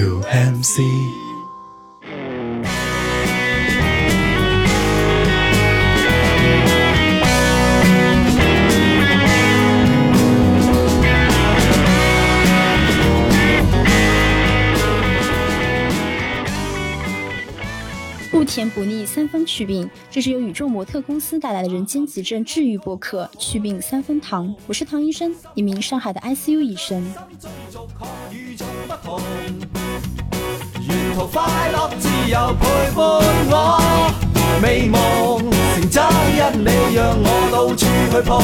[0.00, 0.80] UMC。
[18.30, 19.88] 不甜不腻，三分祛病。
[20.10, 27.04] 这是由宇宙模特公司带来的人间急症治愈播客《祛病三分糖》，我是唐医生，一名上海的 ICU 医生。
[31.14, 33.02] 途快乐自由陪伴
[33.50, 33.80] 我，
[34.62, 36.02] 美梦成真
[36.36, 38.40] 因你让我到处去碰。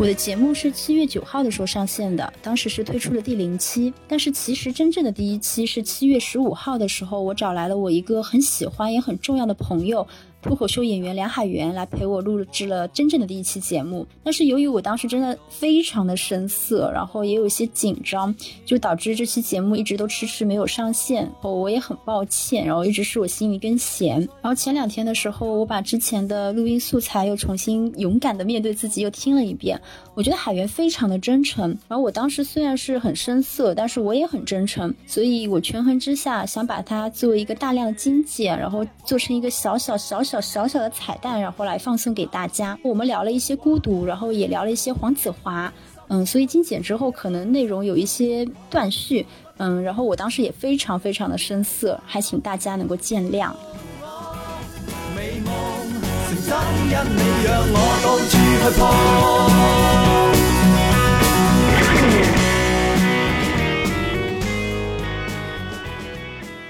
[0.00, 10.06] 我的节目是七月九号的时候上线的，当时是推出了第零期，但是其实真正的第一期是七月十五号的时候，我找来了我一个很喜欢也很重要的朋友。
[10.40, 18.32] 脱口秀演员梁海源来陪我录制了真正的第一期节目，但是由于我当时真的非常的生涩，然后也有一些紧张，
[18.64, 21.28] 就导致这期节目一直都迟迟没有上线。
[21.40, 24.20] 哦，我也很抱歉，然后一直是我心里一根弦。
[24.40, 29.80] 然后前两天的时候，我把之前的录音素材又重新勇敢的面对自己又听了一遍，
[30.14, 31.76] 我觉得海源非常的真诚。
[31.88, 40.27] 然后我当时虽然是很生涩，但是我也很真诚，所以我权衡之下想把它作为一个大量的精简，然后做成一个小小小小。
[40.28, 42.78] 小小小的彩蛋，然后来放送给大家。
[42.82, 45.72] 我们聊了一些孤独，然后也聊了一些黄子华，
[46.08, 49.24] 嗯，所以精简之后可能内容有一些断续，
[49.56, 53.52] 嗯，然后我当时也非常非常的生涩，还请大家能够见谅。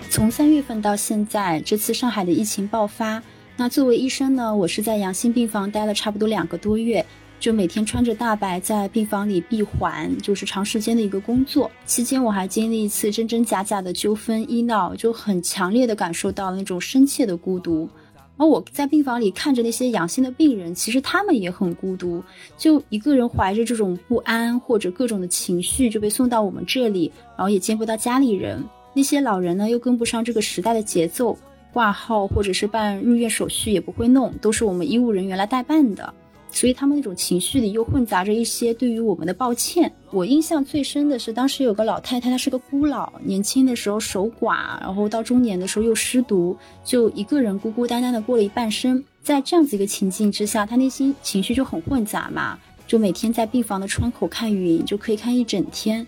[0.09, 3.21] 从三月份到现在，这次上海的疫情爆发。
[3.61, 7.05] 那作为医生呢，我是在阳性病房待了差不多两个多月，
[7.41, 11.69] 就每天穿着大白在病房里闭环，就是长时间的一个工作。
[11.85, 17.89] 期间我还经历一次真真假假的纠纷医闹，就很强烈的感受到那种深切的孤独。
[18.37, 22.23] 而我在病房里看着那些阳性的病人，其实他们也很孤独，
[22.57, 28.65] 就一个人怀着这种不安或者各种的情绪就被送到我们这里，然后也见不到家里人。
[28.95, 31.37] 那些老人呢，又跟不上这个时代的节奏。
[31.73, 36.13] 挂号或者是办入院手续也不会弄，都是我们医务人员来代办的，
[36.51, 39.93] 所以他们那种情绪里又混杂着一些对于我们的抱歉。
[40.11, 49.05] 我印象最深的是，当时有个老太太，她是个孤老，年轻的时候守寡，然后到中年的时候又失独，就一个人孤孤单单的过了一半生。
[49.23, 56.07] 在这样子一个情境之下，她内心情绪就很混杂嘛，就每天在病房的窗口看云，就可以看一整天。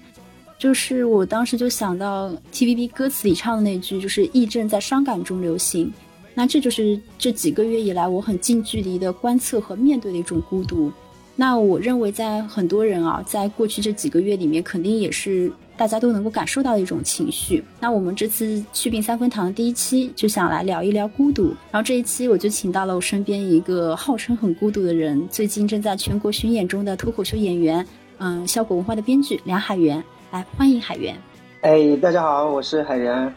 [0.61, 5.91] 就是我当时就想到 TVB 歌词里唱的那句，就是“疫症在伤感中流行”，
[6.35, 10.93] 那这就是这几个月以来我很近距离的观测和面对的一种孤独。
[11.35, 17.65] 那我认为，在很多人啊，在过去这几个月里面，肯定也是大家都能够感受到的一种情绪。
[17.81, 27.87] 那我们这次祛病三分堂的第一期就想来聊一聊孤独，然后这一期我就请到了我身边一个号称很孤独的人，最近正在全国巡演中的脱口秀演员，
[28.19, 30.05] 嗯，效果文化的编剧梁海源。
[30.31, 31.21] 来，欢迎海源。
[31.63, 33.35] 哎，大家好，我是海源。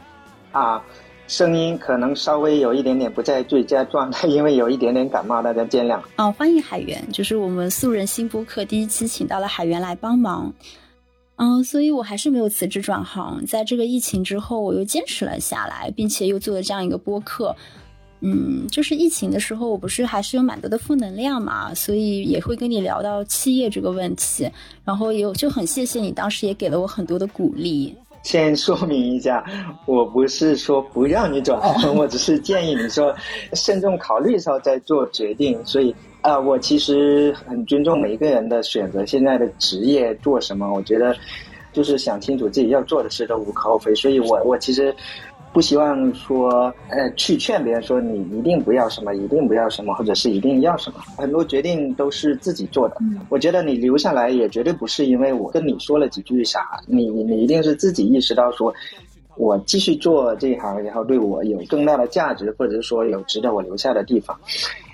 [0.52, 0.80] 啊，
[1.28, 6.00] 声音可能稍微有一点点不在最佳状态，因为有一点点感冒，大家见谅。
[6.18, 10.54] 哦，欢迎海源，就是我们素人新播客第一期请到了海源来帮忙。
[11.38, 17.56] 嗯，所以我还是没有辞职转行，在这个疫情之后，我又坚持了下来，并且又做了这样一个播客。
[18.26, 24.50] 嗯，就是疫情的时候，我不是还是有蛮多的负能量嘛，所以也会跟你聊到企业这个问题，
[24.86, 27.94] 然后也有就很谢谢你当时也给了我很多的鼓励。
[28.24, 29.44] 先说明一下，
[29.86, 33.14] 我不是说不让你转行，我只是建议你说
[33.52, 35.60] 慎重考虑时候再做决定。
[35.66, 41.14] 所以啊，我其实很尊重每一个人的选择，现在的职业做什么，我觉得
[41.74, 43.94] 就是想清楚自己要做的事都无可厚非。
[43.94, 44.96] 所以我我其实。
[45.54, 51.00] 不希望说，呃，去劝别人说你一定不要什么，一定不要什么，或者是一定要什么。
[51.16, 52.98] 很多决定都是自己做的。
[53.30, 58.74] 我觉得你留下来也绝对不是因为我跟你说了几句啥，你你一定是自己意识到说，
[59.38, 64.36] 我继续做这一行，然后对我有更大的价值，或者是说有值得我留下的地方。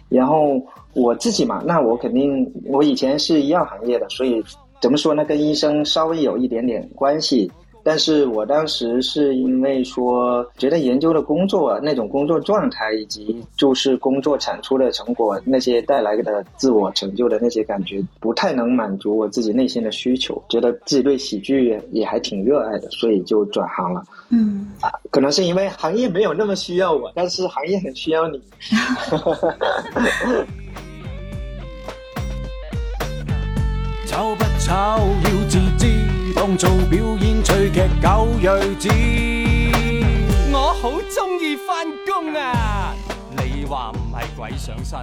[0.09, 0.61] 然后
[0.93, 4.43] 我自己嘛，那我肯定，我以前是医药行业的，所以
[4.81, 7.49] 怎么说呢，跟医生稍微有一点点关系。
[7.83, 24.03] 但是我当时是因为说，觉得研究的工作那种工作状态，以及就是工作产出的成果那些带来的自我成就的那些感觉，不太能满足我自己内心的需求，觉得自己对喜剧也还挺热爱的，所以就转行了。
[24.29, 28.41] 嗯，啊，可能是因为行业没有那么需要我，但是行业很需要你。
[34.59, 35.87] 吵，要自知
[36.39, 38.87] 当做表演趣剧狗睿子。
[40.53, 42.95] 我好中意翻工啊！
[43.35, 44.99] 你话唔系鬼上身，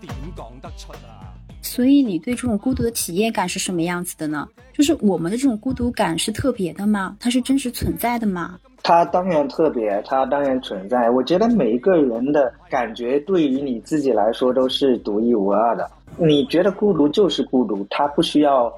[0.00, 1.34] 点讲得出啊？
[1.60, 4.46] 所以你对这种孤独的体验感是什么样子的呢？
[4.72, 7.16] 就是我们的这种孤独感是特别的吗？
[7.18, 8.56] 它是真实存在的吗？
[8.84, 11.10] 它当然特别，它当然存在。
[11.10, 15.90] 我觉得每一个人的感觉对于你自己来说都是独一无二的。
[16.16, 18.72] 你觉得孤独就是孤独，它不需要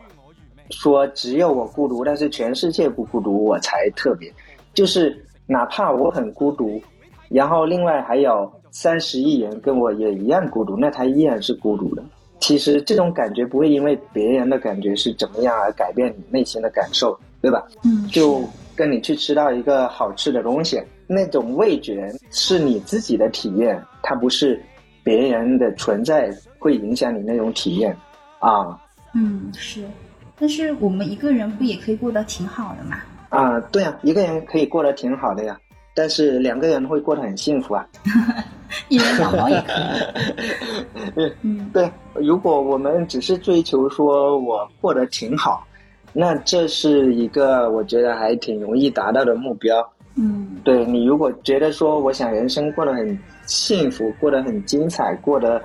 [0.71, 4.33] 说只有我孤独，但是全世界不孤独我才特别。
[4.75, 6.81] 就是哪怕我很孤独，
[7.29, 12.03] 然后另外还有三十亿人跟我也一样孤独，那他依然是孤独的。
[12.39, 17.67] 其实这种感觉不会因为别人的感觉是怎么样而改变你内心的感受，对吧？
[17.85, 18.45] 嗯，就
[18.77, 24.63] 跟你去吃到一个好吃的东西，那种味觉是你自己的体验，它不是
[25.03, 27.97] 别人的存在会影响你那种体验
[28.39, 28.79] 啊。
[29.15, 29.83] 嗯，是。
[30.39, 32.99] 但是我们一个人不也可以过得挺好的嘛？
[33.31, 35.59] 啊，对呀，一个人可以过得挺好的呀，
[35.95, 37.87] 但是两个人会过得很幸福啊。
[38.89, 39.73] 一人两猫也可
[41.17, 41.33] 以。
[41.43, 41.91] 嗯，对。
[42.15, 45.67] 如果我们只是追求说我过得挺好，
[46.13, 49.77] 那这是一个我觉得还挺容易达到的目标。
[50.17, 55.63] 嗯，对你如果觉得说我想人生过得很幸福，过得很精彩，过得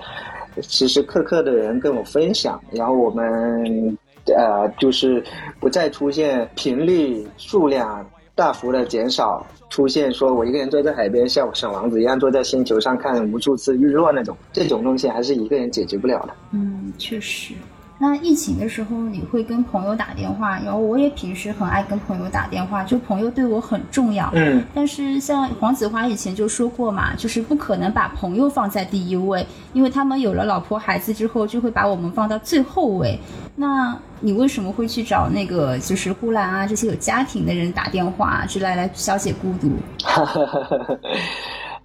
[0.62, 3.98] 时时刻刻的人跟我分享，然后我们
[4.28, 5.24] 呃就是
[5.60, 9.46] 不再出现频率数量大幅的减少。
[9.70, 16.34] 出现说我一个人坐在海边，像小王子一样坐在星球上看无数次日落那种，这种东西还是一个人解决不了的。
[16.52, 17.56] 嗯，确实。
[18.00, 24.30] 那疫情的时候，你会跟朋友打电话，然后我也平时很爱跟朋友打电话，就朋友对我很重要。
[24.34, 24.62] 嗯。
[24.74, 33.18] 但是像黄子华以前就说过嘛，就是不可能把朋友放在第一位，因为他们有了老婆孩子之后，就会把我们放到最后位。
[33.56, 39.72] 那你为什么会去找那个就是呼兰啊这些有家庭的人打电话，之类来消解孤独？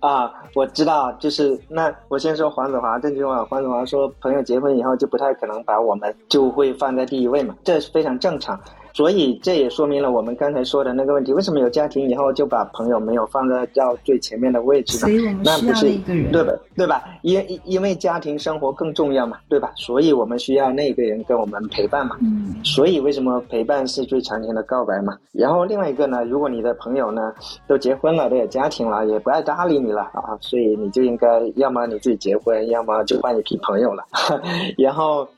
[0.00, 3.44] 啊，我知道，就是那我先说黄子华这句话。
[3.44, 8.58] 黄子华说，朋友结婚以后就不太可能把我们就会放在第一位嘛，这是非常正常。
[8.92, 15.38] 所以这也说明了我们刚才说的那个问题：为什么有家庭以后就把朋友没有放在到最前面的位置呢？
[15.44, 15.96] 那不是
[16.32, 16.52] 对吧？
[16.76, 17.04] 对吧？
[17.22, 19.70] 因因为家庭生活更重要嘛，对吧？
[19.76, 22.16] 所以我们需要那个人跟我们陪伴嘛。
[22.20, 22.54] 嗯。
[22.64, 25.16] 所以为什么陪伴是最长情的告白嘛？
[25.32, 27.32] 然后另外一个呢，如果你的朋友呢
[27.66, 31.26] 都结婚了，都有家庭了，也不爱搭理你了啊，所以你就应该
[31.56, 34.04] 要么你自己结婚，要么就换一批朋友了。
[34.76, 35.28] 然后。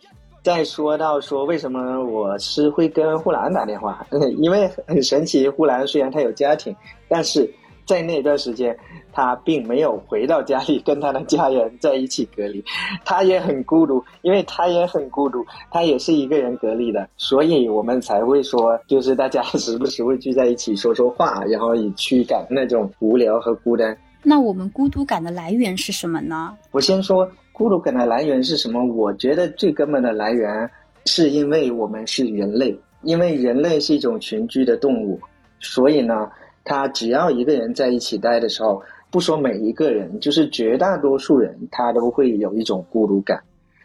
[0.43, 4.07] 再说到说为什么我是会跟呼兰打电话，
[4.39, 6.75] 因为很神奇，呼兰虽然他有家庭，
[7.09, 7.49] 但是
[7.87, 8.75] 在那段时间
[9.13, 12.65] 他并没有回到家里跟他的家人在一起隔离，
[13.05, 23.95] 他也很孤独，因为他也很孤独，他也是一个人隔离的，所以我们才会说，就是大家 时不时会聚在一起说说话，然后以驱赶那种无聊和孤单。
[24.23, 26.57] 那我们孤独感的来源是什么呢？
[26.71, 27.31] 我先说。
[27.61, 28.83] 孤独感的来源是什么？
[28.83, 30.71] 我觉得最根本的来源，
[31.05, 35.21] 是因为我们是人类，因为人类是一种群居的动物，
[35.59, 36.27] 所以呢，
[36.65, 38.81] 他只要一个人在一起待的时候，
[39.11, 43.39] 不说每一个人，就是绝大多数人，他都会有一种孤独感。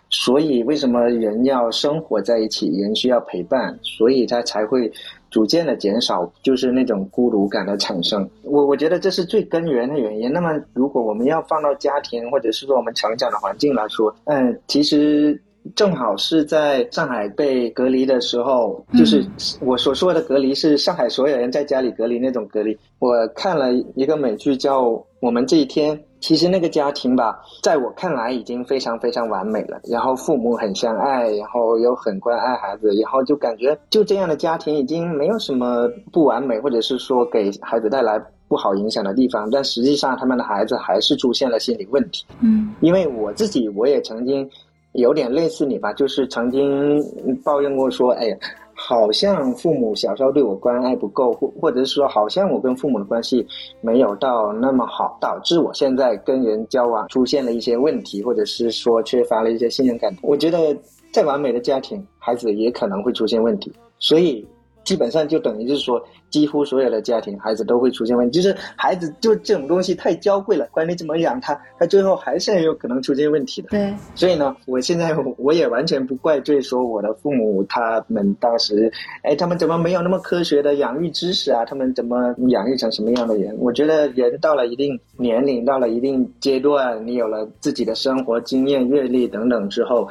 [0.10, 2.70] 所以，为什么人要生活在一起？
[2.77, 4.89] 人需要陪伴，所以他才会
[5.36, 8.25] 逐渐的减少，就是那种孤独感的产生。
[8.44, 10.32] 我我觉得这是最根源的原因。
[10.32, 15.38] 那么，如果我们要放到家庭或者是说我们成长的环境来说，嗯，其实。
[15.75, 19.25] 正好是在上海被隔离的时候，就是
[19.62, 22.77] 我所说的隔离是上海所有人在家里隔离那种隔离。
[23.00, 24.84] 我看了一个美剧叫
[25.22, 29.79] 《我们这一天》，其实那个家庭吧，在我看来已经非常非常完美了。
[29.84, 39.48] 然后父母很相爱，然后又很关爱孩子，然后就感觉就这样的家庭已经没有什么不完美，或者是说给孩子带来不好影响的地方。
[39.51, 42.25] 但实际上，他们的孩子还是出现了心理问题。
[42.39, 44.50] 嗯，因为我自己我也曾经。
[44.98, 47.03] 有点类似你吧，就是曾经
[47.44, 48.27] 抱怨过说，哎，
[48.75, 53.48] 好像父母小时候对我关爱不够，或或者是说，好像我跟父母的关系
[53.82, 60.15] 没有到那么好，导致我现在跟人交往出现了一些问题，或者是说缺乏了一些信任感。
[60.22, 60.77] 我觉得
[61.12, 64.46] 再完美的家庭，孩子也可能会出现问题，所以。
[64.86, 73.70] 基本上就等于就是说，几乎所有的家庭孩子都会出现问题，就是孩子就这种东西太娇贵了，管你怎么养他，他最后还是很有可能出现问题的。
[73.70, 78.92] 对，所以呢，我现在我也完全不怪罪说我的父母他们当时，
[79.24, 81.65] 哎，他们怎么没有那么科学的养育知识啊？
[81.65, 83.58] 他们怎么养育成什么样的人？
[83.60, 90.08] 我觉得人到了一定年龄，到了一定阶段，你有了自己的生活经验、阅历等等之后。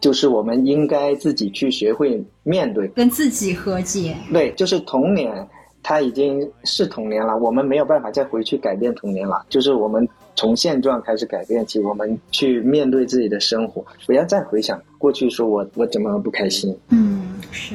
[0.00, 4.16] 就是我们应该自己去学会面对，跟自己和解。
[4.32, 5.46] 对，就是童年，
[5.82, 16.76] 它已经是童年了，我们没有办法再回去改变童年了，就是我们从现状开始改变起，我们去面对自己的生活，不要再回想过去，说我我怎么不开心。
[16.90, 17.74] 嗯，是。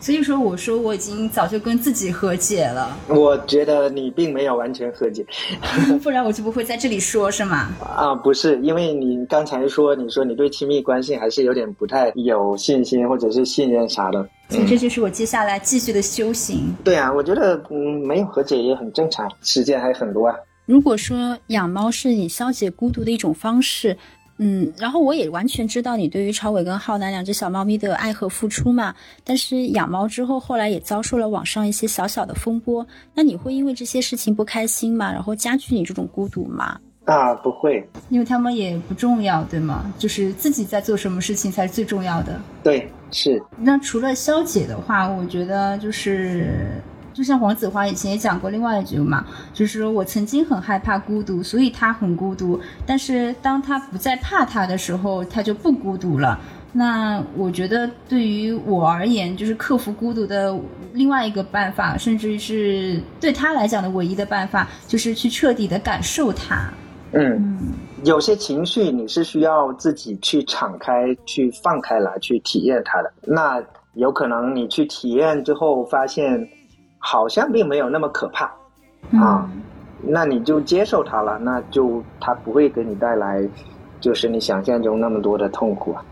[0.00, 2.96] 所以说，我说我已经早就跟自己和解了。
[3.08, 5.24] 我觉得你并没有完全和解，
[6.02, 7.70] 不然我就不会在这里说，是吗？
[7.80, 14.28] 啊，不是，因为你刚才说，你说你对亲密关系还是有点不太有信心或者是信任啥的。
[14.48, 16.74] 所以这就是我接下来继续的修行。
[16.84, 20.34] 对啊，我觉得嗯，没有和解也很正常，时间还很多啊。
[20.64, 23.96] 如果说养猫是你消解孤独的一种方式。
[24.38, 28.94] 嗯，然后我也完全知道你对于超伟跟浩南两只小猫咪的爱和付出嘛。
[29.24, 32.86] 但是养猫之后，后来也遭受了网上一些小小的风波。
[33.14, 35.12] 那你会因为这些事情不开心吗？
[35.12, 36.78] 然后加剧你这种孤独吗？
[37.04, 39.92] 啊，不会，因为他们也不重要，对吗？
[39.98, 42.40] 就是自己在做什么事情才是最重要的。
[42.62, 43.42] 对，是。
[43.56, 46.80] 那除了消解的话，我觉得就是。
[47.18, 52.60] 就像黄子华以前也讲过另外一句嘛，就是说我曾经很害怕孤独，所以他很孤独。
[52.86, 56.38] 但是当他不再怕他的时候，他就不孤独了。
[56.72, 60.56] 那我觉得对于我而言，就是克服孤独的
[60.92, 66.72] 另外一个办法，甚至是对他来讲的唯一的办法，就是去彻底的感受它。
[67.10, 67.58] 嗯，
[68.04, 73.12] 有些情绪你是需要自己去敞开、去放开来、去体验它的。
[73.22, 73.60] 那
[73.94, 76.48] 有可能你去体验之后发现。
[77.10, 78.44] 好像并没有那么可怕，
[79.18, 79.50] 啊，
[80.02, 83.42] 那你就接受它了，那就它不会给你带来，
[83.98, 86.04] 就是你想象中那么多的痛苦啊。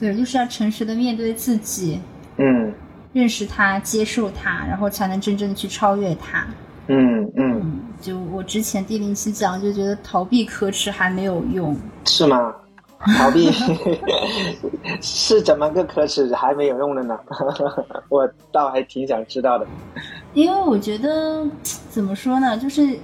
[0.00, 2.00] 对，就是要诚实的面对自己，
[2.38, 2.74] 嗯，
[3.12, 6.44] 认识它，接受它，然后才能真正的去超越它。
[6.88, 11.76] 嗯嗯，就我之前第零期讲，就觉得逃避可耻还没有用，
[12.06, 12.52] 是吗？
[13.16, 13.50] 逃避
[15.00, 17.16] 是怎么个可耻还没有用的呢？
[18.10, 19.66] 我倒还挺想知道的。
[20.34, 21.46] 因为我觉得
[21.88, 22.98] 怎么说呢，就是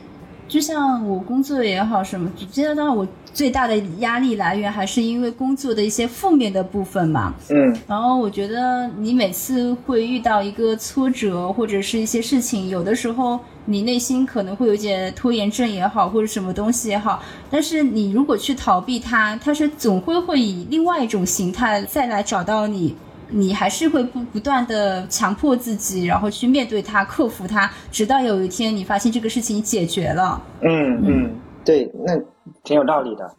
[0.49, 7.35] 就像我工作也好什么，觉得当然我最大的压力来源还是因为工作的一些负面的部分嘛。
[7.51, 7.77] 嗯。
[7.87, 13.39] 然后我觉得你每次会遇到一个挫折或者是一些事情，有的时候。
[13.69, 22.95] 你内心可能会有点拖延症也好，或者什么东西也好，但是你如果去逃避它，它是总会会以另外一种形态再来找到你，
[23.29, 30.41] 你还是会不不断的强迫自己，然后去面对它，克服它，直到有一天你发现这个事情解决了。
[30.61, 31.31] 嗯嗯，
[31.65, 32.17] 对，那
[32.63, 33.31] 挺有道理的。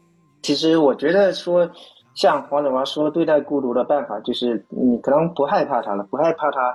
[0.42, 1.70] 其实我觉得说，
[2.16, 6.74] 像黄子华说，对待孤独的办法就是你可能不害怕它了，不害怕它。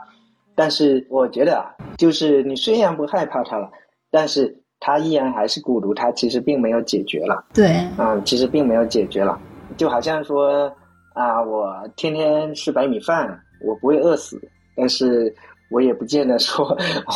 [0.54, 1.64] 但是我觉得啊，
[1.96, 3.70] 就是你虽然不害怕它了，
[4.10, 7.42] 但是它依然还是孤独，它其实并没有解决了。
[7.54, 9.38] 对，嗯，其实并没有解决了，
[9.76, 10.70] 就好像说
[11.14, 14.40] 啊，我天天吃白米饭，我不会饿死，
[14.74, 15.34] 但是
[15.70, 16.66] 我也不见得说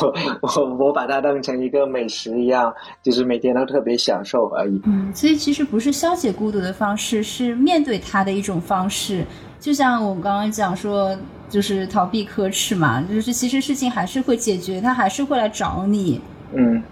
[0.02, 2.72] 我我我把它当成一个美食一样，
[3.02, 4.80] 就是每天都特别享受而已。
[4.84, 9.24] 嗯，所以其实不是消解孤独的方式，是面对它的一种方式。
[9.58, 11.16] 就像我刚刚讲说，
[11.48, 16.20] 就是逃避可耻嘛，就是其实事情还是会解决，他还是会来找你。
[16.52, 16.82] 嗯。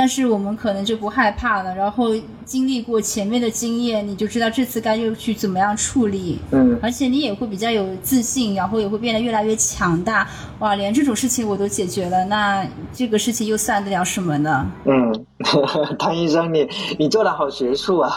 [0.00, 2.16] 但是我们可能就不害怕了，然后
[2.46, 6.38] 经历过前面的经验，你就知道这次该又去怎么样处理。
[6.52, 6.78] 嗯。
[6.82, 10.26] 而且你也会比较有自信，然后也会变得越来越强大。
[10.60, 14.72] 哇，连这种事情我都解决了，那这个事情又算得了什么呢？
[14.86, 15.26] 嗯，
[16.00, 16.66] 唐医生，你
[16.98, 18.10] 你做的好学术啊。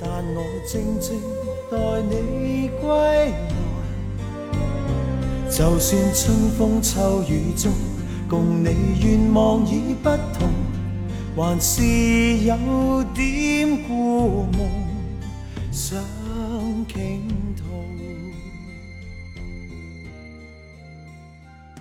[0.00, 1.20] 但我静静
[1.68, 1.76] 待
[2.08, 3.32] 你归来，
[5.50, 7.72] 就算春风秋雨中，
[8.28, 8.68] 共你
[9.02, 10.48] 愿望已不同，
[11.34, 11.82] 还是
[12.44, 14.68] 有点故梦
[15.72, 15.98] 想
[16.86, 17.26] 倾
[17.56, 17.64] 吐。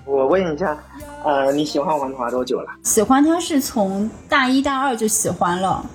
[0.06, 0.78] 我问一下，
[1.26, 2.68] 呃，你喜欢王华多久了？
[2.84, 5.86] 喜欢他是从大一大二就喜欢了。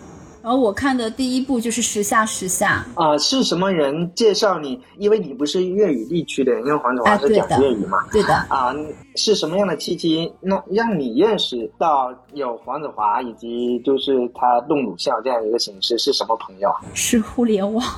[0.43, 4.81] 然后我看的第一部就是《时下时下》啊，是什么人介绍你？
[4.99, 8.75] 因为你不是粤语地区的，因为黄子华是讲粤语嘛，对的啊，
[9.15, 15.97] 是什么样的契机，那让你认识到有黄子华以及就是他动鲁校这样一个形式？
[15.97, 16.69] 是什么朋友？
[16.93, 17.85] 是互联网。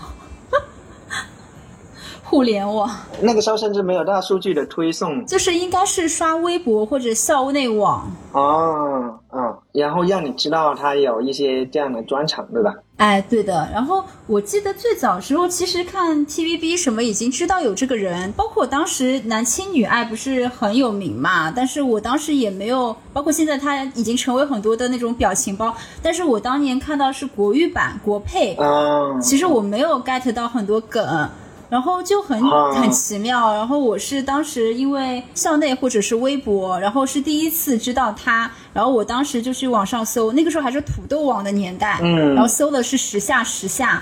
[2.26, 9.43] 互联网那个时候甚至没有大数据的推送，就是应该是刷微博或者校内网哦，嗯，
[9.74, 12.72] 然后让你知道他有一些这样的专场，对吧？
[12.96, 13.68] 哎，对的。
[13.72, 21.50] 然后我记得最早时候，其实看 TVB 什么已经知道有这个人，包括当时男亲女爱不是很有名嘛。
[21.50, 25.74] 但是我当时也没有，包括现在他已经成为很多的那种表情包。
[26.00, 31.28] 但是我当年看到是国语版国配，嗯，其实我没有 get 到很多梗。
[31.74, 44.00] 然后就很啊很奇妙，然后我是当时因为校内或者是微博，然后是第一次知道他，然后我当时就去网上搜，那个时候还是土豆网的年代，嗯然后搜的是时下时下，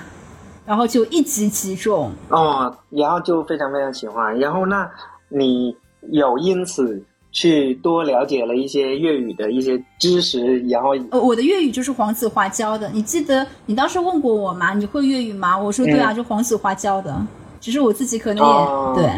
[0.66, 4.38] 然后就一击即中，哦，然后就非常非常喜欢。
[4.38, 4.86] 然后那
[5.30, 5.74] 你
[6.10, 14.74] 有因此去多了解了一些粤语的一些知识，然后呃，我的粤语就是黄子华教的，你记得你当时问过我吗？
[14.74, 15.58] 你会粤语吗？
[15.58, 17.16] 我说对啊，就黄子华教的，
[17.62, 19.08] 只是我自己可能也、哦对。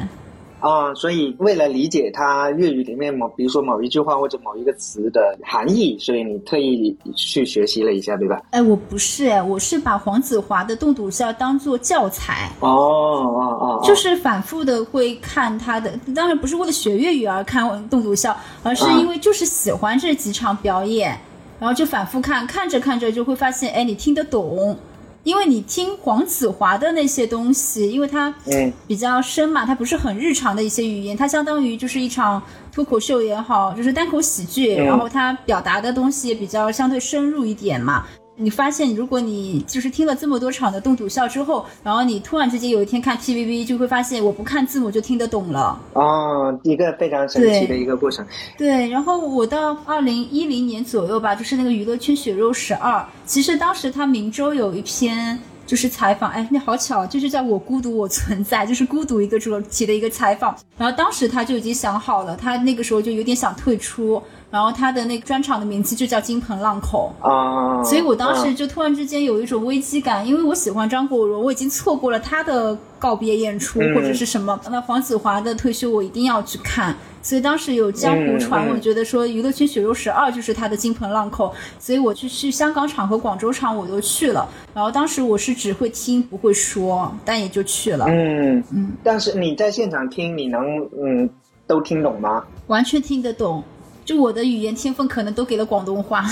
[0.61, 8.41] 啊、所以为了理解它粤语里面某，比如说某一句话或者某一个词的含义，所以你特意去学习了一下，对吧？
[8.51, 12.51] 哎，我不是哎，我是把黄子华的栋笃笑当做教材。
[12.61, 18.33] 哦哦哦，哦就是反复的会看他的，当然不是为了学粤语而看《栋笃笑》，
[18.63, 21.15] 而是因为就是喜欢这几场表演，
[21.61, 24.75] 然后就反复看，看着看着就会发现，哎，你听得懂，
[25.25, 32.40] 因为你听黄子华的那些东西，因为他嗯比较深嘛，他不是很日常的一些语言，它相当于就是一场
[32.71, 38.04] 脱口秀也好，就是单口喜剧，嗯然后他表达的东西也比较相对深入一点嘛。
[38.37, 45.81] 你发现，如果你就是听了这么多场的动笃笑之后，然后你突然之间有一天看 TVB，就会发现我不看字母就听得懂了。
[45.93, 48.26] 哦，一个非常神奇的一个过程。
[48.59, 60.55] 对，然后我到二零一零年左右吧，就是那个娱乐圈血肉十二，其实当时他明州有一篇就是采访，哎，那好巧，就是叫我孤独我存在，就是孤独一个主题的一个采访。
[60.76, 64.21] 然后当时他就已经想好了，他那个时候就有点想退出，
[64.55, 67.13] 然后他的那个专场的名字就叫金盆浪口。
[67.21, 76.95] 啊、所以我当时嗯就突然之间有一种危机感，因为我喜欢张国荣，我已经错过了他的告别演出嗯或者是什么，那黄子华的退休我一定要去看。
[77.21, 84.49] 所以当时有江湖传嗯嗯闻，觉得说娱乐圈血肉十二就是他的金盆浪口，所以我去去香港场和广州场我都去了。
[84.73, 90.62] 然后当时我是只会听不会说，但也就去了，嗯嗯，但是你在现场听，你能
[91.03, 91.29] 嗯
[91.67, 92.45] 都听懂吗？
[92.69, 93.64] 完全听得懂。
[94.05, 96.25] 就我的语言天分可能都给了广东话，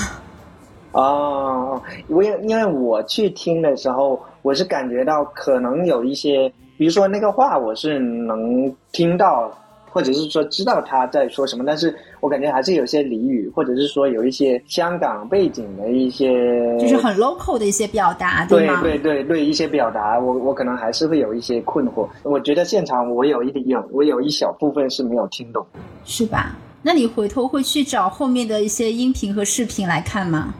[0.92, 9.50] 哦，我也因为我去听的时候，我是感觉到可能有一些，比如说那个话，我是能听到，
[9.90, 18.82] 或者是说知道他在说什么，但是我感觉还是有些俚语，或者是说有一些香港背景的一些，就是很 local 的一些表达，对吗？
[18.82, 22.06] 对对对，一些表达，我我可能还是会有一些困惑。
[22.22, 25.64] 我觉得现场我有一点有我有一小部分是没有听懂。
[26.04, 26.54] 是吧？
[26.82, 30.54] 那你回头会去找后面的一些音频和视频来看吗？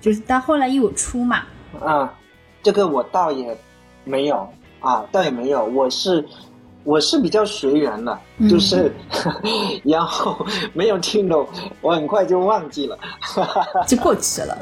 [0.00, 1.42] 就是到后来有出嘛，
[1.80, 2.12] 啊，
[2.62, 3.56] 这个我倒也
[4.04, 4.48] 没有
[4.80, 6.24] 啊，倒也没有，我是
[6.84, 8.92] 我是比较随缘的，嗯就是
[9.84, 11.46] 然后没有听懂，
[11.80, 12.96] 我很快就忘记了。
[13.86, 14.56] 就过去了。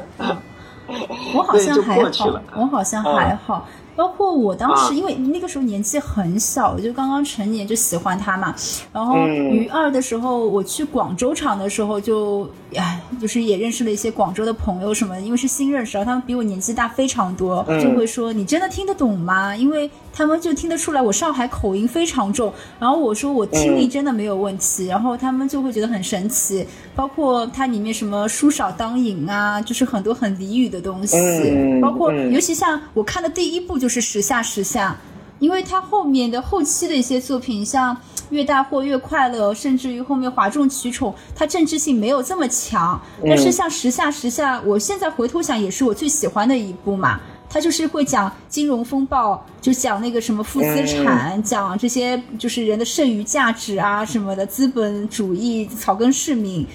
[1.35, 3.67] 我好像还好我好像还好。
[3.97, 8.55] 包括我当时，啊因为那个时候年纪很小，就刚刚成年，就喜欢他嘛。
[8.93, 17.81] 然后嗯于二的时候，我去广州场的时候就，哎，就是也认识了一些广州的朋友什么，因为是新认识，然后他们比我年纪大非常多，嗯。
[17.81, 19.55] 就会说你真的听得懂吗？
[19.55, 32.33] 因为他们就听得出来我上海口音非常重，然后我说我听力嗯真的没有问题，然后他们就会觉得很神奇，包括它里面什么书少当饮啊，就是很多很俚语的东西，嗯包括嗯。
[32.33, 34.97] 尤其像我看的第一部就是时下时下，
[35.39, 37.95] 因为他后面的后期的一些作品，像
[38.29, 42.99] 越大货越快乐，甚至于后面哗众取宠，他政治性没有这么强。
[43.25, 47.19] 但是像时下时下，我现在回头想，也是我最喜欢的一部嘛。
[47.49, 56.67] 他就是会讲金融风暴，就讲那个什么负资产，讲这些就是人的剩余价值啊什么的，资本主义、草根市民。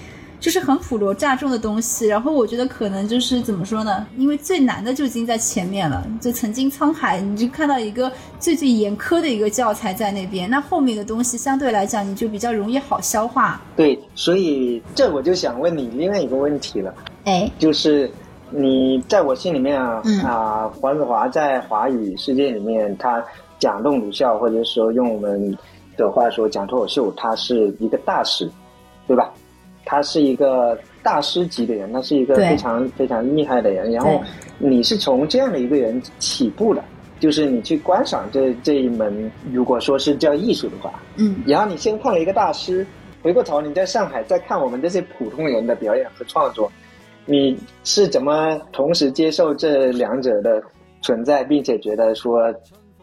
[0.43, 4.05] 就是很普罗大众的东西，然后我觉得可能就是怎么说呢？
[4.17, 13.61] 因为最难的就已经在前面了，就曾经沧海，你就看到一个最最严苛的一个教材在那边，那后面的东西相对来讲你就比较容易好消化。
[13.77, 18.11] 对，所以这我就想问你另外一个问题了，哎，就是
[18.49, 23.23] 你在我心里面啊，嗯啊，黄子华在华语世界里面，他
[23.59, 25.57] 讲动笃笑，或者说用我们
[25.95, 28.51] 的话说讲脱口秀，他是一个大师，
[29.07, 29.31] 对吧？
[29.85, 33.91] 他是一个大师级的人，他是一个非常非常厉害的人。
[33.91, 34.21] 然后
[34.57, 36.83] 你是从这样的一个人起步的，
[37.19, 42.85] 就是你去观赏这这一门，如果说是叫艺术的话，嗯，然后你先看了一个大师，
[43.21, 46.71] 回过头你在上海再看我们这些普通人的表演和创作，
[47.25, 50.61] 你是怎么同时接受这两者的
[51.01, 52.53] 存在，并且觉得说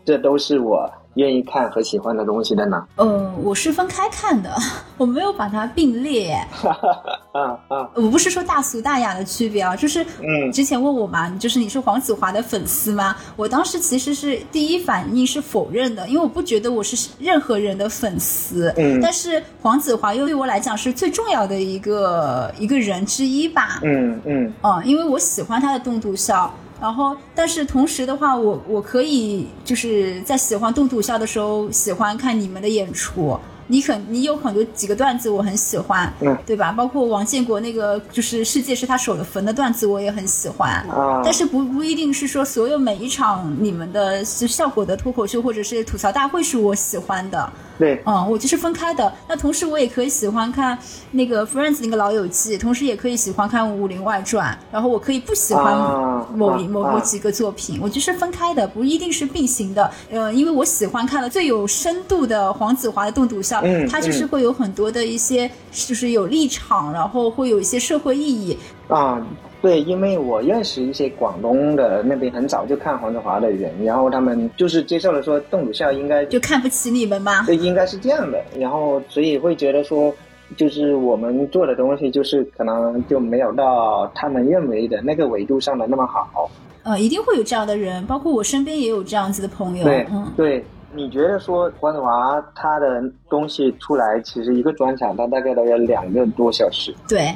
[0.04, 2.84] 这都是我愿意看和喜欢的东西的呢？
[2.96, 4.54] 呃，我是分开看的，
[4.96, 6.34] 我没有把它并列。
[7.32, 13.14] 啊啊，我不是说大俗大雅的区别啊，就是嗯之前问我嘛，就是你是黄子华的粉丝吗？
[13.36, 18.72] 我当时其实是第一反应是否认的，因为我不觉得我是任何人的粉丝。
[18.76, 23.78] 嗯但是黄子华又对我来讲是最重要的一个一个人之一吧。
[23.82, 33.38] 嗯嗯嗯，因为我喜欢他的动笃笑，然后但是同时的话，我我可以就是在喜欢动土笑的时候，喜欢看你们的演出。
[33.72, 36.72] 你很你有很多几个段子我很喜欢，嗯对吧？
[36.72, 40.72] 包括王建国那个就是世界是他手的坟的段子我也很喜欢。
[40.88, 49.12] 啊，但是不不一定是说所有每一场你们的是效果的脱口秀或者是吐槽大会是我喜欢的，对，嗯，我就是分开的。
[49.26, 50.78] 那同时我也可以喜欢看
[51.12, 59.90] 那个 Friends 那个老友记，同时也可以喜欢看《武林外传》，然后我可以不喜欢啊某一、某某几个作品，我就是分开的，不一定是并行的。
[60.10, 68.58] 呃，因为我喜欢看了最有深度的黄子华的栋笃笑，嗯他就是嗯会有很多的一些就是有立场，然后会有一些社会意义。
[68.88, 69.24] 啊，
[69.62, 77.44] 对，因为我认识一些广东的那边很早就看黄子华的人，然后他们就是接受了说邓笃笑应该就看不起你们吗？
[77.46, 80.12] 对，应该是这样的，然后所以会觉得说，
[80.56, 86.50] 就是我们做的东西，就是可能就没有到他们认为的那个维度上的那么好。
[86.82, 89.84] 呃，一定会有这样的人，包括我身边也有这样子的朋友。
[89.84, 97.30] 对，嗯，对，你觉得说黄子华他的东西出来，其实一个专场他大概都要两个多小时，对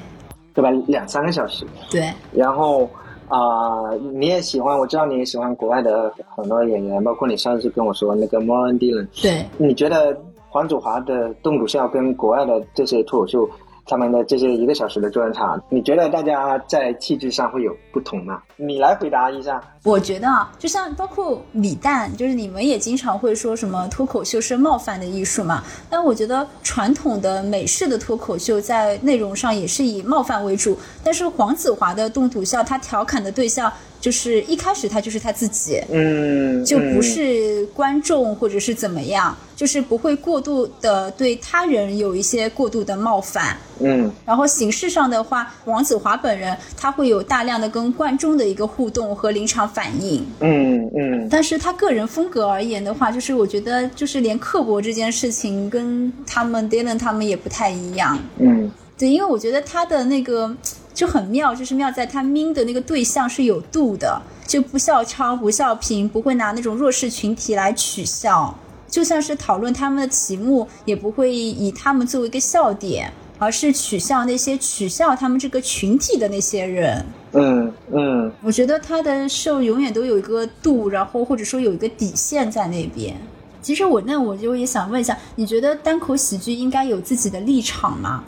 [0.55, 0.71] 对吧？
[0.87, 2.89] 两三个小时，对，然后。
[3.27, 10.17] 啊、你也喜欢，我知道你也喜欢国外的很多演员，包括你上次跟我说那个 Moran Dillon 对，你觉得
[10.51, 13.49] 黄祖华的动笃笑跟国外的这些脱口秀，
[13.87, 18.41] 他们的这些一个小时的专场，你觉得大家在气质上会有不同吗？
[18.57, 19.61] 你来回答一下。
[19.83, 25.63] 我觉得啊，就像包括李诞，就是你们也经常会说什么脱口秀是冒犯的艺术嘛。
[25.91, 33.71] 但我觉得传统的美式的脱口秀在内容上也是以冒犯为主，但是黄子华的动笃笑，他调侃的对象
[34.01, 43.57] 就是一开始他就是他自己，嗯，就不是观众或者是怎么样，就是不会过度的对他人有一些过度的冒犯。
[43.81, 58.19] 嗯然后形式上的话，王子华本人他会有大量的跟观众的一个互动和临场反应，嗯嗯但是他个人风格而言的话，就是我觉得就是连刻薄这件事情跟他们 Dylan 他们也不太一样。
[58.37, 60.55] 嗯对，因为我觉得他的那个
[60.93, 68.55] 就很妙，就是妙在他 mean 的那个对象是有度的，就不笑娼不笑贫，不会拿那种弱势群体来取笑，
[68.95, 77.05] 就算是讨论他们的题目，也不会以他们作为一个笑点，而是取笑那些取笑他们这个群体的那些人。
[77.33, 83.17] 嗯嗯我觉得他的 show 永远都有一个度，然后或者说有一个底线在那边。
[83.61, 88.23] 其实我那我就也想问一下，你觉得单口喜剧应该有自己的立场吗？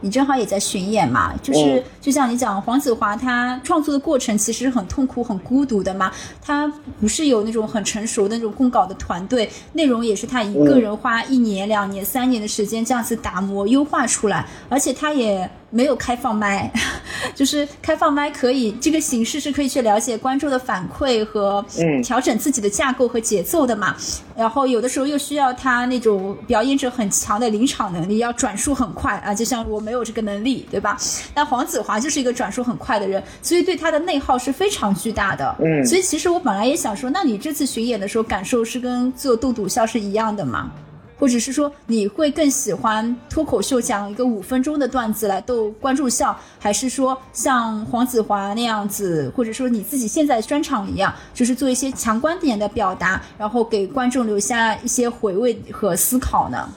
[0.00, 6.10] 你正好也在巡演嘛，就是嗯就像你讲，黄子华他创作的过程其实很痛苦、很孤独的嘛。
[6.40, 6.66] 他
[7.00, 16.70] 不是有那种很成熟的那种供稿的团队，内容也是他一个人花一年、两年、三年的时间这样子打磨、优化出来，而且他也没有开放麦，
[17.34, 23.94] 就是开放麦可以这个形式是可以去了解观众的反馈和嗯调整自己的架构和节奏的嘛。
[24.36, 30.96] 然后有的时候又需要他那种表演者很强的临场能力，要转述很快啊，就像我没有这个能力，对吧？
[31.34, 35.56] 但黄子华就是一个转述很快的人，所以对他的内耗是非常巨大的。
[35.60, 40.70] 嗯所以其实我本来也想说，那你这次巡演的时候感受是跟做动笃笑是一样的吗？
[41.18, 56.68] 或者是说你会更喜欢脱口秀讲一个五分钟的段子来逗观众笑，还是说像黄子华那样子，或者说你自己现在专场一样，就是做一些强观点的表达，然后给观众留下一些回味和思考呢？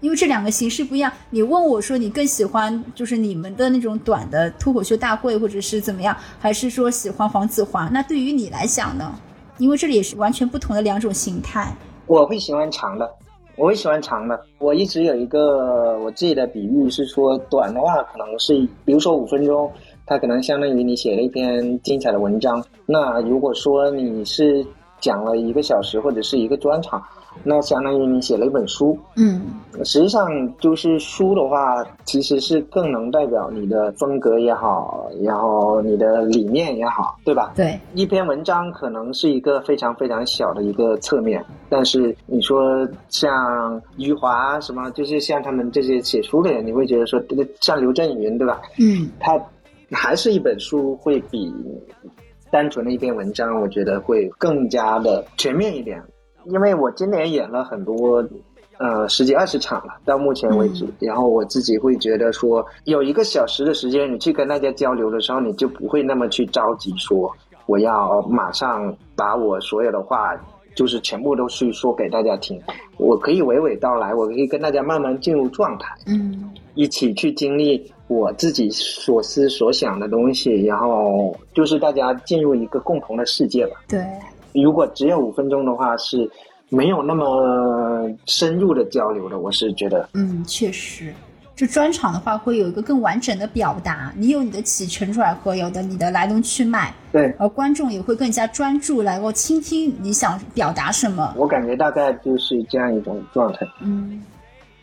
[0.00, 7.88] 因为这两个形式不一样，你问我说你更喜欢就是你们的那种短的脱口秀大会，或者是怎么样，还是说喜欢黄子华？
[7.92, 9.14] 那对于你来讲呢？
[9.58, 11.76] 因为这里也是完全不同的两种形态。
[12.06, 13.06] 我会喜欢长的，
[13.60, 14.40] 我会喜欢长的。
[14.58, 18.54] 我一直有一个我自己的比喻是说，短的话可能是
[18.86, 19.70] 比如说五分钟，
[20.06, 22.64] 它可能相当于你写了一篇精彩的文章。
[22.86, 24.64] 那如果说你是
[24.98, 27.02] 讲了一个小时或者是一个专场，
[27.44, 28.98] 那相当于你写了一本书。
[29.16, 29.42] 嗯
[29.84, 37.52] 实际上，就是书的话，其实是更能代表你的风格也好，然后你的理念也好，对吧？
[37.56, 48.60] 对，一篇文章可能是一个非常非常小的一个侧面，但是你说像余华什么，就是像他们这些写书的人，你会觉得说，这个像刘震云对吧？
[48.78, 49.40] 嗯他
[49.92, 51.52] 还是一本书会比
[52.50, 56.02] 单纯的一篇文章，我觉得会更加的全面一点。
[56.44, 58.24] 因为我今年演了很多，
[58.78, 60.86] 呃，十几二十场了，到目前为止。
[60.98, 67.30] 然后我自己会觉得说，有一个小时的时间，你去跟大家交流的时候，你就不会那么去着急说
[67.66, 70.34] 我要马上把我所有的话，
[70.74, 72.60] 就是全部都去说给大家听。
[72.96, 83.76] 我可以娓娓道来，我可以跟大家慢慢进入状态，嗯一起去经历我自己所思所想的东西，然后就是大家进入一个共同的世界吧。
[83.88, 84.02] 对，
[84.52, 86.28] 如果只有五分钟的话，是
[86.68, 89.38] 没有那么深入的交流的。
[89.38, 91.12] 我是觉得，嗯，确实。
[91.56, 101.34] 就专场的话，会有一个更完整的表达，你有你的起承转合，有的你的来龙去脉，对而观众也会更加专注，来够倾听你想表达什么。
[101.36, 103.58] 我感觉大概就是这样一种状态。
[103.82, 104.24] 嗯，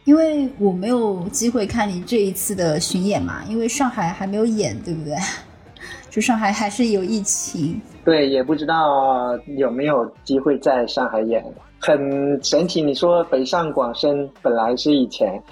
[0.03, 5.15] 因为我没有机会看你这一次的巡演嘛，因为上海还没有演，对不对？
[6.11, 7.81] 就上海还是有疫情。
[8.07, 11.43] 对，也不知道有没有机会在上海演，
[11.77, 12.81] 很神奇。
[12.81, 15.43] 你说北上广深本来是以前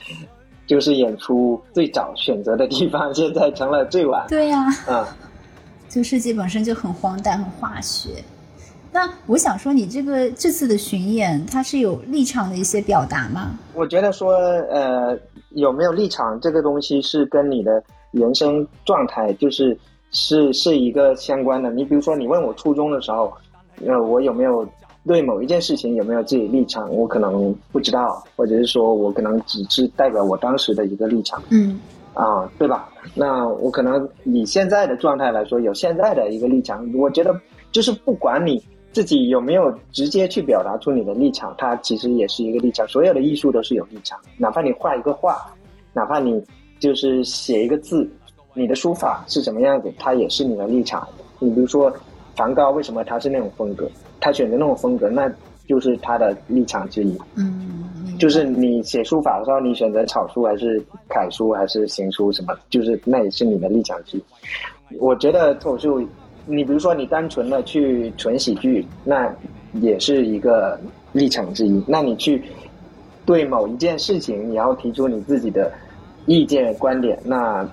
[0.65, 4.26] 就是演出最早选择的地方， 现在成了最晚。
[4.30, 5.06] 对呀、嗯，
[5.89, 8.24] 这个世界本身就很荒诞、很化学。
[8.89, 13.52] 那我想说，你这个这次的巡演，它是有立场的一些表达吗？
[13.74, 14.32] 我觉得说，
[14.72, 19.78] 呃，有没有立场这个东西是跟你的人生状态，就是
[20.15, 21.69] 是是一个相关的。
[21.69, 23.32] 你比如说，你问我初中的时候，
[23.86, 24.67] 呃，我有没有
[25.06, 31.78] 对某一件事情有没有自己立场，我可能不知道，或者是说我可能只是代表我当时的一个立场嗯
[32.13, 32.89] 啊，对吧？
[33.13, 36.89] 那我可能以现在的状态来说，有现在的一个立场。
[36.95, 37.38] 我觉得
[37.73, 42.88] 就是不管你自己有没有直接去表达出你的立场，它其实也是一个立场。
[42.88, 45.45] 所有的艺术都是有立场，哪怕你画一个画，
[45.91, 46.41] 哪怕你
[46.80, 48.10] 就是写一个字，
[48.56, 51.08] 你的书法是什么样子，它也是你的立场。
[51.38, 51.94] 你比如说
[52.36, 53.88] 梵高，为什么他是那种风格？
[54.20, 55.32] 他选择那种风格，那
[55.68, 57.18] 就是他的立场之一。
[57.36, 64.24] 嗯，就是你写书法的时候，你选择草书还是楷书还是行书什么，就是那也是你的立场之一。
[65.00, 66.00] 我觉得脱口秀，
[66.46, 69.34] 你比如说你单纯的去纯喜剧，那
[69.74, 70.80] 也是一个
[71.12, 71.84] 立场之一。
[71.88, 72.41] 那你去
[73.26, 75.72] 对某一件事情，你要提出你自己的
[76.26, 77.68] 意见观点，那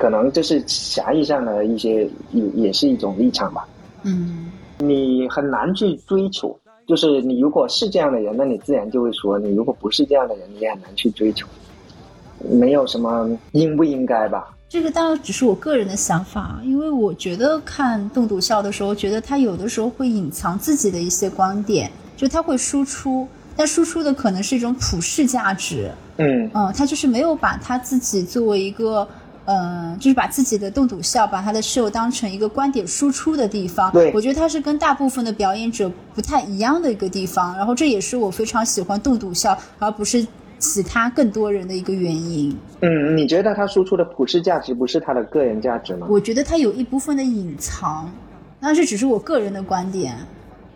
[0.00, 3.68] 可能就是狭义上的一些，也也是一种立场吧。
[4.02, 6.58] 嗯你很难去追求。
[6.86, 11.46] 就是你如果是这样的人，那你自然就会说；你如果不是这样的人，你也很难去追求。
[12.50, 14.56] 没有什么应不应该吧？
[14.70, 29.06] 这个当然只是我个人的想法，因为我觉得看栋笃笑的时候，觉得他有的时候会隐藏自己的一些观点，就他会输出，但输出的可能是一种普世价值，嗯嗯，他就是没有把他自己作为一个，
[29.46, 33.90] 呃，就是把自己的动笃笑，把他的 show 当成一个观点输出的地方。
[33.92, 40.24] 对我觉得他是跟大部分的表演者不太一样的一个地方，然后这也是我非常喜欢动笃笑，而不是
[40.58, 42.56] 其他更多人的一个原因。
[42.82, 46.06] 嗯，你觉得他输出的普世价值不是他的个人价值吗？
[46.10, 48.10] 我觉得他有一部分的隐藏，
[48.60, 50.14] 但是只是我个人的观点。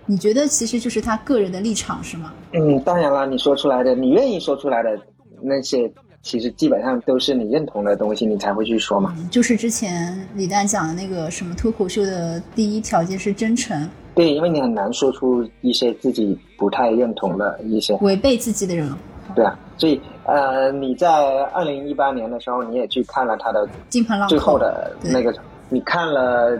[0.06, 2.30] 你觉得其实就是他个人的立场是吗？
[2.52, 4.90] 嗯，当然了，你说出来的，你愿意说出来的
[5.42, 5.90] 那些，
[6.24, 9.14] 其实基本上都是你认同的东西，你才会去说嘛。
[9.30, 18.90] 就是之前李诞讲的那个什么脱口秀的第一条件是真诚，对，因为你很难说出一些自己不太认同的一些，违背自己的人。
[19.36, 19.56] 对啊。
[19.76, 21.08] 所以呃，你在
[21.52, 25.34] 二零一八年的时候，你也去看了他的金最后的那个，
[25.68, 26.56] 你看了，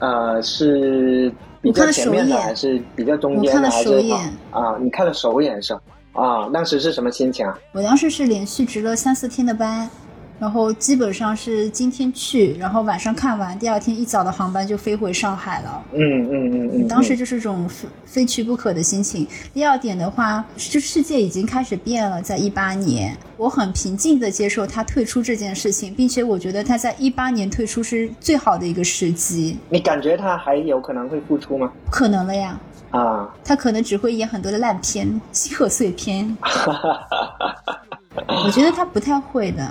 [0.00, 4.18] 呃，是比较前面的还是比较中间的还是首演
[4.50, 4.76] 啊？
[4.78, 5.80] 你看了首演是吧？
[6.14, 7.58] 啊，当时是什么心情啊？
[7.72, 9.88] 我当时是连续值了三四天的班，
[10.38, 15.84] 然后基本上是今天去，然后晚上看完，第二天一早的航班就飞回上海了。
[15.92, 19.26] 嗯嗯嗯嗯，当时就是这种非非去不可的心情。
[19.52, 31.72] 第二点的话，就世界已经开始变了，在一八年，我很平静的接受他退出这件事情，并且我觉得他在一八年退出是最好的一个时机，你感觉他还有可能会复出吗？
[31.84, 32.56] 不可能了呀。
[32.96, 35.20] 啊，他可能只会演很多的烂片、
[35.56, 36.36] 贺岁片，
[38.44, 39.68] 我觉得他不太会的，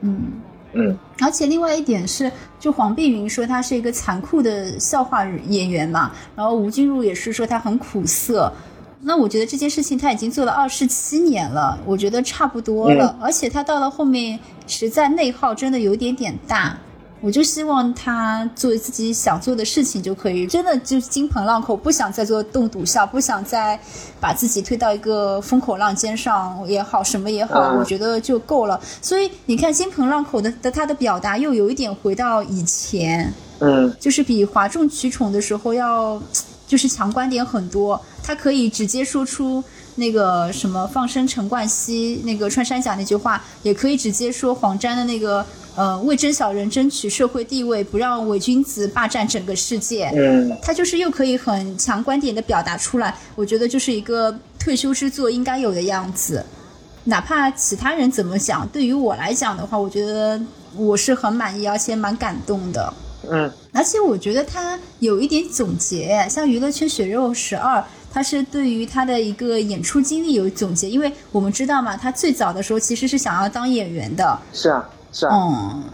[0.00, 0.32] 嗯。
[0.76, 8.52] 嗯而且另外一点是，就黄碧云说他是一个残酷的笑话演员嘛，然后吴君如也是说他很苦涩。
[9.00, 13.14] 那我觉得这件事情他已经做了二十七年了，我觉得差不多了。
[13.20, 16.76] 而且他到了后面实在内耗真的有点点大。
[17.24, 23.80] 我就希望他做自己想做的事情就可以，真的就是金盆浪口，不想再做冻笃笑，不想再
[24.20, 28.78] 把自己推到一个风口浪尖上也好，什么也好，嗯我觉得就够了。
[29.00, 36.20] 所以你看金盆浪口的的他的表达又有一点回到以前，嗯就是比哗众取宠的时候要，
[36.66, 37.98] 就是强观点很多。
[38.22, 39.64] 他可以直接说出
[39.96, 45.44] 那个什么放生陈冠希那个穿山甲那句话，也可以直接说黄沾的那个
[45.76, 50.10] 呃为真小人争取社会地位，不让伪君子霸占整个世界。
[50.14, 56.44] 嗯他就是又可以很强观点的表达出来，我觉得就是一个退休之作应该有的样子。
[57.04, 60.40] 哪怕其他人怎么讲，对于我来讲的话，我觉得
[60.76, 62.94] 我是很满意，而且蛮感动的。
[63.30, 67.82] 嗯而且我觉得他有一点总结，像娱乐圈血肉十二，
[68.12, 74.88] 他是对于他的一个演出经历有总结，因为我们知道嘛，他最早的时候其实是想要当演员的，是啊
[75.30, 75.84] 嗯，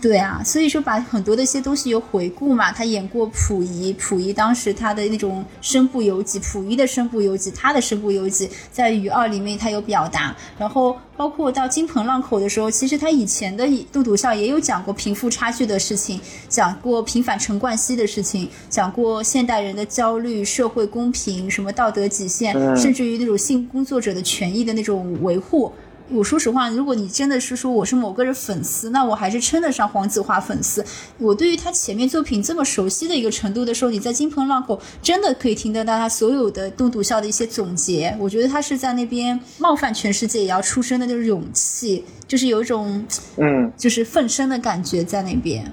[0.00, 25.72] 对啊，所以说把很多的一些东西有回顾嘛，他演过溥仪，溥仪当时他的那种身不由己，溥仪的身不由己，他的身不由己，在《雨二》里面他有表达，然后包括到金盆浪口的时候，其实他以前的杜笃笑也有讲过贫富差距的事情，讲过平反陈冠希的事情，讲过现代人的焦虑、社会公平、什么道德底线，甚至于那种性工作者的权益的那种维护。
[26.08, 30.84] 我说实话，如果你真的是说我是某个人粉丝，那我还是称得上黄子华粉丝。
[31.18, 38.16] 我对于他前面作品这么熟悉的一个程度的时候，你在金盆浪口真的可以听得到他所有的冻笃笑的一些总结。
[38.20, 43.04] 我觉得他是在那边冒犯全世界也要出声的那种勇气，就是有一种
[43.36, 45.72] 嗯 就是奋身的感觉在那边。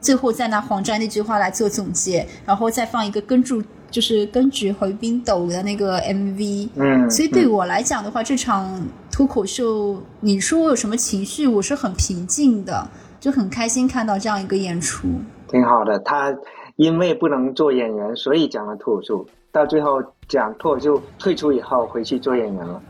[0.00, 3.62] 最后再拿黄沾那句话来做总结，然后再放一个跟住
[3.94, 11.46] 就是根据回冰斗的那个 MV，嗯，所以对嗯我来讲的话，这场脱口秀，你说我有什么情绪？
[11.46, 12.84] 我是很平静的，
[13.20, 15.06] 就很开心看到这样一个演出。
[15.48, 15.96] 挺好的。
[16.00, 16.36] 他
[16.74, 22.82] 因为不能做演员，所以讲了脱口秀，到最后讲脱口秀退出以后回去做演员了，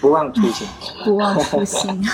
[0.00, 0.68] 不忘初心。
[1.04, 2.04] 不忘初心。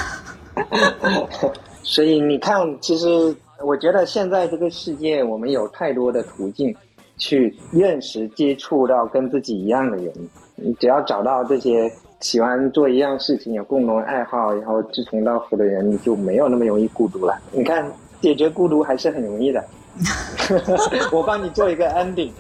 [1.85, 6.75] 所以你看，其实我觉得现在这个世界，我们有太多的途径
[7.19, 10.13] 去认识、接触到跟自己一样的人。
[10.57, 17.37] 你只要找到这些喜欢做一样事情、有共同爱好，然后志同道合的人，你就没有那么容易孤独了。
[17.51, 17.85] 你看，
[18.21, 19.65] 解决孤独还是很容易的。
[21.13, 22.31] 我帮你做一个 ending。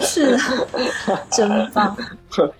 [0.00, 0.38] 是的，
[1.30, 1.96] 真棒。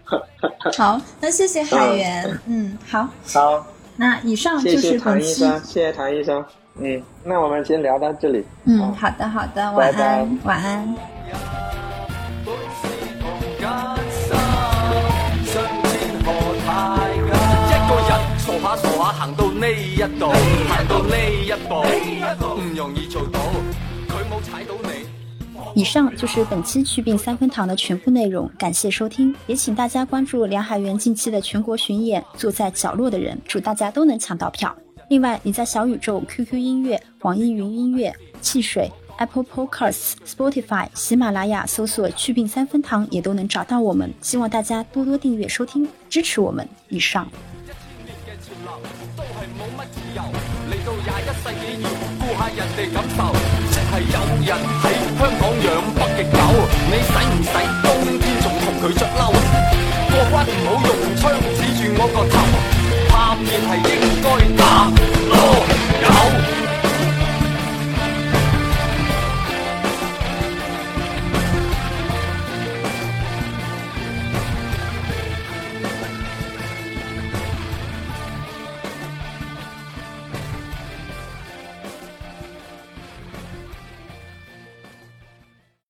[0.76, 2.38] 好，那谢谢海源。
[2.46, 4.98] 嗯，好，好，那以上就是本期。
[4.98, 6.44] 唐医生，谢谢唐医生。
[6.80, 8.44] 嗯，那我们先聊到这里。
[8.64, 11.17] 嗯，好的，好的，晚拜安，拜晚安。
[12.44, 12.82] 本是
[13.20, 13.24] 同
[13.60, 13.64] 艱
[14.10, 14.26] 辛，
[15.44, 15.92] 相煎
[16.24, 16.26] 何
[16.66, 16.68] 太
[17.14, 17.28] 急？
[17.68, 20.32] 一個人傻下傻下行到呢一度，
[20.68, 21.14] 行到呢
[21.44, 21.72] 一步，
[22.60, 23.38] 唔容易做到。
[24.08, 24.88] 佢冇踩到你。
[25.74, 34.74] 以上就是本期去病三分堂的全部内容，感謝收聽，也請大家關注梁海源近期的全國巡演《坐在角落的人》，祝大家都能搶到票。
[35.08, 44.12] 另外，你在小宇宙、QQ 音樂、網易云音樂、汽水、Apple Podcasts、Spotify、喜马拉雅搜索“祛病三分堂”也都能找到我们。
[44.20, 46.66] 希望大家多多订阅收听，支持我们。
[46.88, 47.28] 以上。
[48.26, 48.70] 嘅潮流
[49.16, 50.22] 都係冇乜自由，
[50.70, 51.84] 嚟到廿一世紀要
[52.18, 53.18] 顧下人哋感受，
[53.70, 54.50] 即係有人
[54.82, 54.84] 喺
[55.18, 56.38] 香港養北極狗，
[56.90, 57.36] 你使唔？
[58.80, 61.20] 好用槍
[61.56, 62.34] 指住我個頭，
[63.10, 63.90] 下面係應
[64.22, 64.26] 該
[64.56, 64.62] 打。